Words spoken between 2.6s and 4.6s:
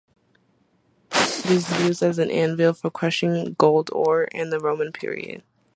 for crushing gold ore in the